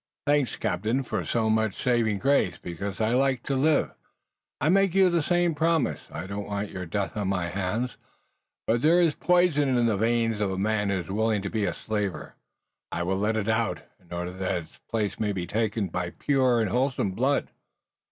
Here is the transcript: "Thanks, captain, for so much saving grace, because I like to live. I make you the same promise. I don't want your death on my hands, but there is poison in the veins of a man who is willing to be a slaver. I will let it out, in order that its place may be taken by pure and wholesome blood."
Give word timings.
"Thanks, 0.25 0.55
captain, 0.55 1.03
for 1.03 1.23
so 1.23 1.47
much 1.47 1.75
saving 1.75 2.17
grace, 2.17 2.57
because 2.57 2.99
I 2.99 3.13
like 3.13 3.43
to 3.43 3.55
live. 3.55 3.91
I 4.59 4.67
make 4.67 4.95
you 4.95 5.11
the 5.11 5.21
same 5.21 5.53
promise. 5.53 6.07
I 6.11 6.25
don't 6.25 6.47
want 6.47 6.71
your 6.71 6.87
death 6.87 7.15
on 7.15 7.27
my 7.27 7.49
hands, 7.49 7.97
but 8.65 8.81
there 8.81 8.99
is 8.99 9.13
poison 9.13 9.69
in 9.77 9.85
the 9.85 9.97
veins 9.97 10.41
of 10.41 10.49
a 10.49 10.57
man 10.57 10.89
who 10.89 10.97
is 11.01 11.11
willing 11.11 11.43
to 11.43 11.51
be 11.51 11.65
a 11.65 11.73
slaver. 11.75 12.33
I 12.91 13.03
will 13.03 13.17
let 13.17 13.37
it 13.37 13.47
out, 13.47 13.81
in 13.99 14.11
order 14.11 14.31
that 14.31 14.63
its 14.63 14.79
place 14.89 15.19
may 15.19 15.33
be 15.33 15.45
taken 15.45 15.85
by 15.85 16.09
pure 16.09 16.61
and 16.61 16.71
wholesome 16.71 17.11
blood." 17.11 17.51